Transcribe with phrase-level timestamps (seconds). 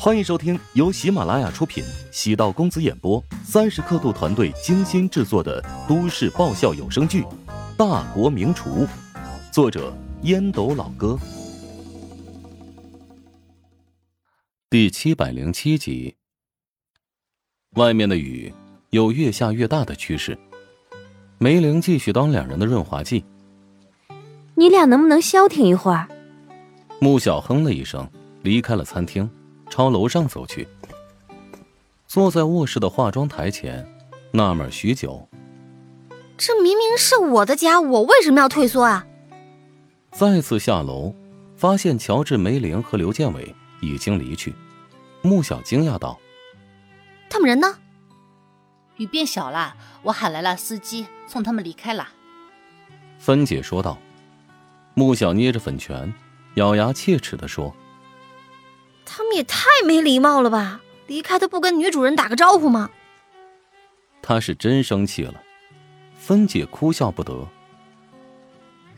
[0.00, 7.22] 欢迎收听由喜马拉雅出品、喜道公子演播、三十刻度团队精心制作的都市爆笑有声剧
[7.76, 8.86] 《大国名厨》，
[9.52, 9.92] 作者
[10.22, 11.18] 烟斗老哥，
[14.70, 16.14] 第七百零七集。
[17.70, 18.54] 外面的雨
[18.90, 20.38] 有越下越大的趋势，
[21.38, 23.24] 梅玲继续当两人的润滑剂。
[24.54, 26.08] 你俩能不能消停一会儿？
[27.00, 28.08] 穆小哼了一声，
[28.42, 29.28] 离开了餐厅。
[29.70, 30.66] 朝楼上走去，
[32.06, 33.86] 坐在卧室的化妆台前，
[34.32, 35.28] 纳闷许久。
[36.36, 39.06] 这明明是我的家，我为什么要退缩啊？
[40.10, 41.14] 再次下楼，
[41.56, 44.54] 发现乔治、梅林和刘建伟已经离去。
[45.22, 46.18] 穆小惊讶道
[47.28, 47.78] ：“他们人呢？”
[48.96, 52.08] 雨变小了，我喊来了司机，送他们离开了。
[53.18, 53.98] 芬姐说道。
[54.94, 56.12] 穆小捏着粉拳，
[56.54, 57.72] 咬牙切齿的说。
[59.10, 60.82] 他们也太没礼貌了吧！
[61.06, 62.90] 离开都不跟女主人打个招呼吗？
[64.20, 65.34] 他是真生气了，
[66.18, 67.48] 芬姐哭笑不得。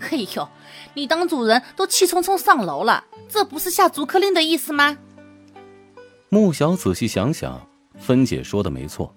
[0.01, 0.49] 嘿呦，
[0.95, 4.99] 你当主人都气冲冲上楼了，这不是下逐客令的意思吗？
[6.29, 7.65] 穆小仔细想想，
[7.97, 9.15] 芬姐说的没错，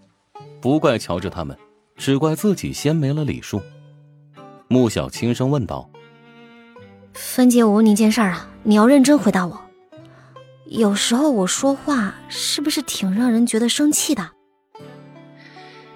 [0.61, 1.57] 不怪乔治他们，
[1.95, 3.59] 只怪自己先没了礼数。
[4.67, 5.89] 穆小轻声问道
[7.13, 9.59] ：“芬姐，我问你件事啊，你要认真回答我。”
[10.73, 14.31] 有时候我说话是不是挺让人觉得生气的？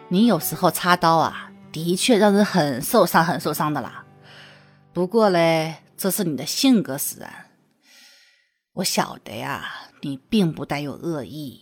[0.07, 4.05] 你有时候插刀啊，的确让人很受伤，很受伤的啦。
[4.93, 7.47] 不过嘞，这是你的性格使然。
[8.73, 9.65] 我晓得呀，
[10.01, 11.59] 你并不带有恶意。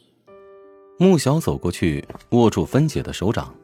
[0.99, 3.55] 穆小走过去，握住芬姐的手掌。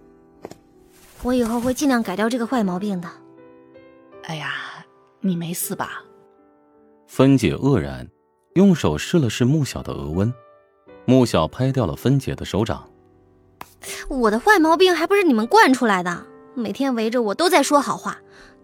[1.24, 3.10] 我以后会尽量改掉这个坏毛病的。
[4.24, 4.54] 哎呀，
[5.20, 6.02] 你没事吧？
[7.06, 8.08] 芬姐愕然。
[8.54, 10.34] 用手试了试穆小的额温，
[11.06, 12.90] 穆小拍掉了芬姐的手掌。
[14.10, 16.26] 我的坏毛病还不是你们惯出来的？
[16.54, 18.18] 每天围着我都在说好话，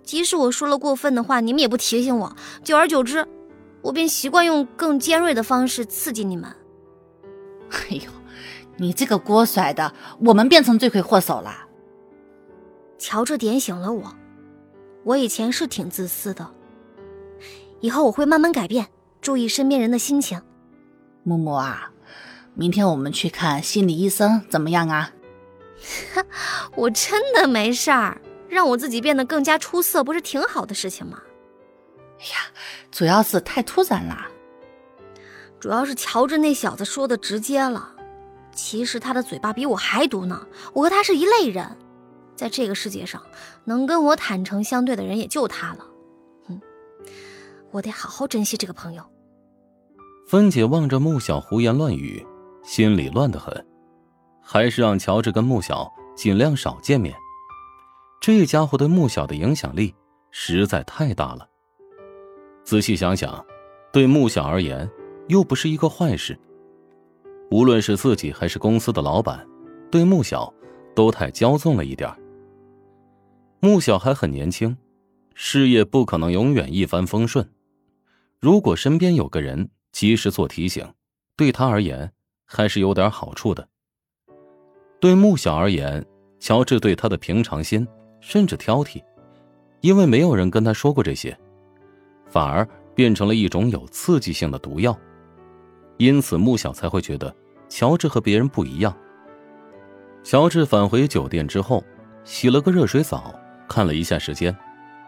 [0.03, 2.35] 即使我说了过分的话，你们也不提醒我。
[2.63, 3.25] 久而久之，
[3.81, 6.53] 我便习惯用更尖锐的方式刺激你们。
[7.69, 8.11] 哎呦，
[8.75, 11.65] 你这个锅甩的，我们变成罪魁祸首了。
[12.97, 14.13] 乔治点醒了我，
[15.05, 16.45] 我以前是挺自私的，
[17.79, 18.85] 以后我会慢慢改变。
[19.21, 20.41] 注意身边人的心情，
[21.23, 21.91] 木木啊，
[22.53, 25.11] 明天我们去看心理医生怎么样啊？
[26.75, 31.21] 我真的没事儿，让我自己变得更加出色，不是挺好的事情吗？
[32.19, 32.51] 哎呀，
[32.91, 34.27] 主要是太突然了，
[35.59, 37.93] 主要是乔治那小子说的直接了，
[38.55, 40.47] 其实他的嘴巴比我还毒呢。
[40.73, 41.77] 我和他是一类人，
[42.35, 43.21] 在这个世界上，
[43.65, 45.85] 能跟我坦诚相对的人也就他了。
[47.77, 49.03] 我得好好珍惜这个朋友。
[50.27, 52.25] 芬姐望着穆小胡言乱语，
[52.63, 53.65] 心里乱得很，
[54.41, 57.15] 还是让乔治跟穆小尽量少见面。
[58.19, 59.93] 这家伙对穆小的影响力
[60.31, 61.47] 实在太大了。
[62.63, 63.45] 仔细想想，
[63.93, 64.89] 对穆小而言
[65.27, 66.37] 又不是一个坏事。
[67.51, 69.47] 无论是自己还是公司的老板，
[69.91, 70.51] 对穆小
[70.95, 72.11] 都太骄纵了一点
[73.59, 74.75] 穆小还很年轻，
[75.35, 77.47] 事业不可能永远一帆风顺。
[78.39, 80.87] 如果身边有个人及时做提醒，
[81.35, 82.11] 对他而言
[82.45, 83.67] 还是有点好处的。
[84.99, 86.05] 对穆小而言，
[86.39, 87.87] 乔治对他的平常心
[88.21, 89.03] 甚至挑剔，
[89.81, 91.35] 因为没有人跟他说过这些，
[92.27, 94.95] 反而变成了一种有刺激性的毒药。
[95.97, 97.35] 因此，穆小才会觉得
[97.67, 98.95] 乔治和别人不一样。
[100.23, 101.83] 乔治返回酒店之后，
[102.23, 103.33] 洗了个热水澡，
[103.67, 104.55] 看了一下时间，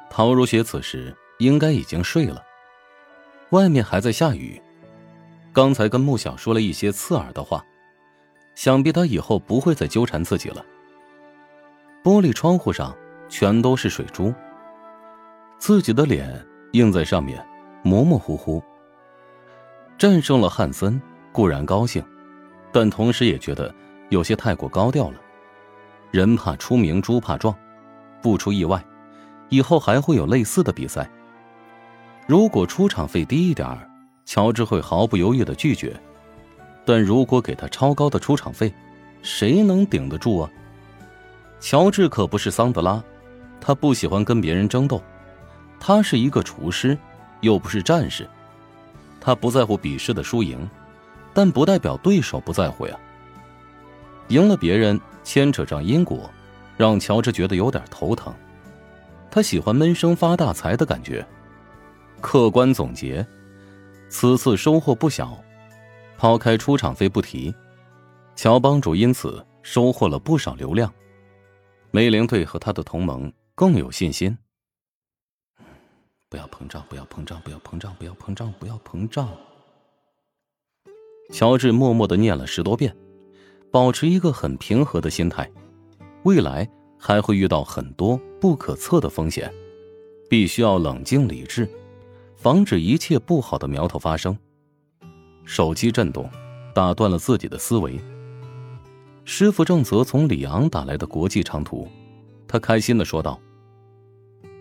[0.09, 2.43] 陶如雪此时应该已经睡了。
[3.51, 4.61] 外面还在下雨，
[5.51, 7.65] 刚才跟穆小说了一些刺耳的话，
[8.53, 10.63] 想必他以后不会再纠缠自己了。
[12.03, 12.95] 玻璃窗户上
[13.27, 14.33] 全都是水珠，
[15.57, 17.43] 自己的脸映在上面，
[17.83, 18.61] 模模糊糊。
[19.97, 22.03] 战胜了汉森固然高兴，
[22.71, 23.73] 但同时也觉得
[24.09, 25.19] 有些太过高调了。
[26.11, 27.55] 人怕出名猪怕壮，
[28.21, 28.83] 不出意外，
[29.49, 31.09] 以后还会有类似的比赛。
[32.29, 33.89] 如果出场费低一点儿，
[34.23, 35.89] 乔治会毫不犹豫的拒绝；
[36.85, 38.71] 但如果给他超高的出场费，
[39.23, 40.49] 谁能顶得住啊？
[41.59, 43.03] 乔治可不是桑德拉，
[43.59, 45.01] 他不喜欢跟别人争斗。
[45.79, 46.95] 他是一个厨师，
[47.41, 48.29] 又不是战士。
[49.19, 50.69] 他不在乎比试的输赢，
[51.33, 52.95] 但不代表对手不在乎呀。
[54.27, 56.29] 赢了别人牵扯上因果，
[56.77, 58.31] 让乔治觉得有点头疼。
[59.31, 61.25] 他喜欢闷声发大财的感觉。
[62.21, 63.25] 客观总结，
[64.09, 65.41] 此次收获不小，
[66.17, 67.53] 抛开出场费不提，
[68.35, 70.93] 乔帮主因此收获了不少流量。
[71.91, 74.37] 梅林对和他的同盟更有信心。
[76.29, 79.29] 不要膨胀，不要膨胀，不要膨胀，不要膨胀，不要膨胀。
[81.31, 82.95] 乔治默默的念了十多遍，
[83.71, 85.49] 保持一个很平和的心态。
[86.23, 86.69] 未来
[86.99, 89.51] 还会遇到很多不可测的风险，
[90.29, 91.67] 必须要冷静理智，
[92.39, 94.37] 防止一切不好的苗头发生。
[95.43, 96.31] 手机震动，
[96.73, 97.99] 打断了自己的思维。
[99.25, 101.85] 师傅正则从里昂打来的国际长途，
[102.47, 103.37] 他开心的说道：“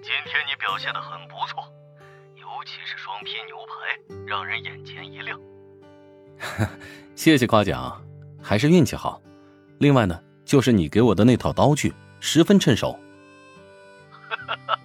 [0.02, 1.62] 今天你表现的很不错，
[2.34, 5.40] 尤其是双拼牛排，让人眼前一亮。
[7.14, 8.04] ”谢谢夸奖，
[8.42, 9.22] 还是运气好。
[9.78, 12.98] 另外呢，就是你给我的那套刀具十分趁手。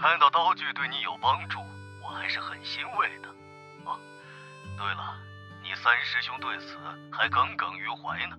[0.00, 1.58] 看到刀具对你有帮助，
[2.00, 3.28] 我还是很欣慰的。
[3.84, 3.98] 哦
[4.76, 5.18] 对了，
[5.60, 6.78] 你三师兄对此
[7.10, 8.38] 还耿耿于怀呢。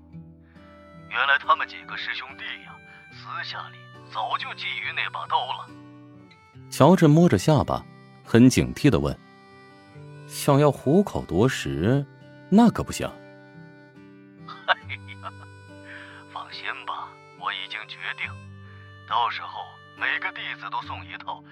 [1.09, 2.73] 原来他们几个师兄弟呀，
[3.11, 3.77] 私下里
[4.09, 5.67] 早就觊觎那把刀了。
[6.71, 7.83] 乔治摸着下巴，
[8.23, 9.13] 很警惕的问
[10.29, 12.06] ：“想要虎口夺食，
[12.50, 13.06] 那可不行。”
[14.67, 14.75] 哎
[15.21, 15.33] 呀，
[16.31, 18.31] 放心吧，我已经决定，
[19.09, 19.65] 到时候
[19.97, 21.49] 每个弟子都送一套一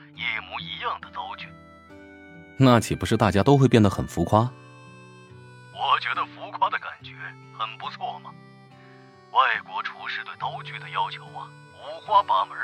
[0.58, 1.48] 模一样的刀具。
[2.58, 4.40] 那岂不是大家都会变得很浮夸？
[5.74, 7.12] 我觉得浮夸的感觉
[7.58, 8.32] 很不错嘛。
[9.32, 12.58] 外国厨师对刀具的要求啊，五花八门。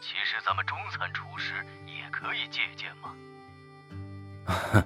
[0.00, 1.54] 其实咱们中餐厨师
[1.86, 3.12] 也可以借鉴嘛。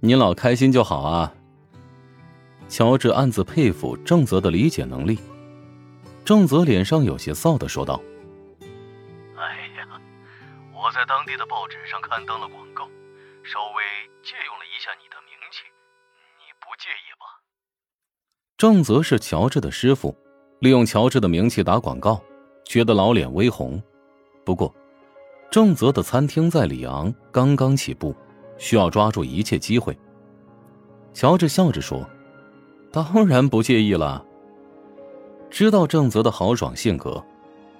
[0.00, 1.32] 你老开心就好啊。
[2.68, 5.20] 乔治暗自佩服郑泽的理解能力。
[6.24, 8.11] 郑泽脸上有些臊的说道：“哎呀，我
[10.92, 12.84] 在当地的报纸上刊登了广告，
[13.42, 13.82] 稍微
[14.22, 15.64] 借用了一下你的名气。”
[16.38, 17.40] 你不介意吧？
[18.56, 20.16] 郑泽是乔治的师傅，
[20.60, 22.22] 利用乔治的名气打广告，
[22.64, 23.82] 觉得老脸微红。
[24.44, 24.74] 不过，
[25.50, 28.14] 郑泽的餐厅在里昂刚刚起步，
[28.58, 29.96] 需要抓住一切机会。
[31.14, 32.08] 乔治笑着说
[32.92, 34.24] ：“当然不介意了。”
[35.50, 37.24] 知道郑泽的豪爽性格，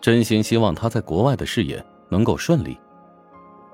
[0.00, 2.78] 真心希望他在国外的事业能够顺利。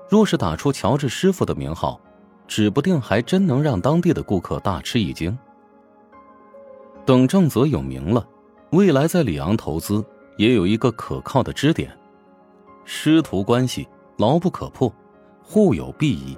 [0.09, 2.01] 若是打出乔治师傅的名号，
[2.47, 5.37] 指不定还真能让当地的顾客大吃一惊。
[7.05, 8.27] 等郑泽有名了，
[8.71, 10.03] 未来在里昂投资
[10.35, 11.95] 也有一个可靠的支点。
[12.85, 14.91] 师徒关系牢不可破，
[15.43, 16.35] 互有裨益。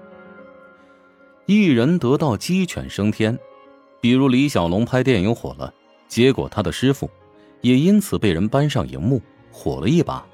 [1.45, 3.37] 一人得道鸡犬升天，
[4.01, 5.73] 比如李小龙拍电影火了，
[6.09, 7.09] 结果他的师傅
[7.61, 10.25] 也因此被人搬上荧幕，火了一把。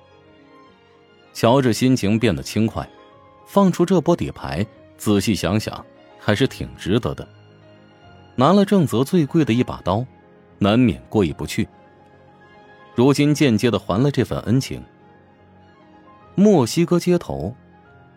[1.34, 2.88] 乔治心情变得轻快，
[3.48, 4.64] 放出这波底牌。
[4.98, 5.84] 仔细想想，
[6.20, 7.28] 还是挺值得的。
[8.36, 10.06] 拿了郑泽最贵的一把刀，
[10.60, 11.68] 难免过意不去。
[12.96, 14.84] 如今间接的还了这份恩情。
[16.34, 17.56] 墨西哥街头，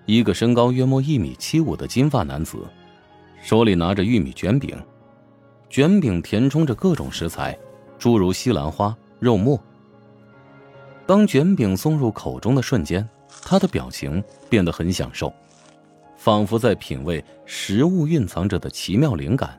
[0.07, 2.67] 一个身高约莫一米七五的金发男子，
[3.43, 4.77] 手里拿着玉米卷饼，
[5.69, 7.59] 卷饼填充着各种食材，
[7.99, 9.59] 诸如西兰花、肉末。
[11.07, 13.07] 当卷饼送入口中的瞬间，
[13.43, 15.33] 他的表情变得很享受。
[16.17, 19.59] 仿佛在品味食物蕴藏着的奇妙灵感。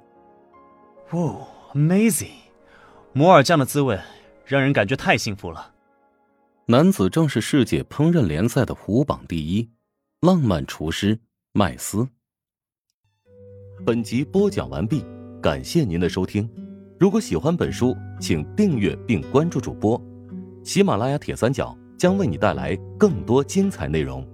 [1.09, 2.29] 哦，amazing！
[3.13, 3.99] 摩尔酱的滋味
[4.45, 5.73] 让人感觉太幸福了。
[6.67, 9.67] 男子正是世界烹饪联赛的虎榜第一，
[10.21, 11.19] 浪漫厨师
[11.51, 12.07] 麦斯。
[13.83, 15.03] 本集播讲完毕，
[15.41, 16.47] 感谢您的收听。
[16.99, 19.99] 如果喜欢本书，请订阅并关注主播。
[20.63, 24.27] 喜马拉雅铁三角将为你带来更多精彩内容。